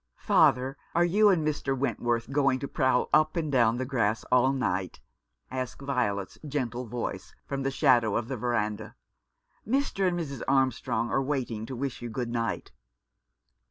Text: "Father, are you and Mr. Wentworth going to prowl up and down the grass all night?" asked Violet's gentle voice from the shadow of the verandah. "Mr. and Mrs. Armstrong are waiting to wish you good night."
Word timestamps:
"Father, 0.17 0.77
are 0.95 1.05
you 1.05 1.29
and 1.29 1.45
Mr. 1.47 1.77
Wentworth 1.77 2.31
going 2.31 2.57
to 2.57 2.67
prowl 2.67 3.07
up 3.13 3.35
and 3.35 3.51
down 3.51 3.77
the 3.77 3.85
grass 3.85 4.23
all 4.31 4.51
night?" 4.51 4.99
asked 5.51 5.79
Violet's 5.79 6.39
gentle 6.47 6.87
voice 6.87 7.35
from 7.45 7.61
the 7.61 7.69
shadow 7.69 8.15
of 8.15 8.27
the 8.27 8.35
verandah. 8.35 8.95
"Mr. 9.63 10.07
and 10.07 10.19
Mrs. 10.19 10.41
Armstrong 10.47 11.11
are 11.11 11.21
waiting 11.21 11.67
to 11.67 11.75
wish 11.75 12.01
you 12.01 12.09
good 12.09 12.29
night." 12.31 12.71